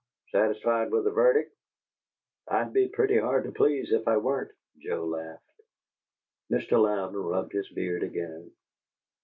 [0.31, 1.55] "Satisfied with the verdict?"
[2.47, 5.43] "I'd be pretty hard to please if I weren't," Joe laughed.
[6.49, 6.81] Mr.
[6.81, 8.51] Louden rubbed his beard again.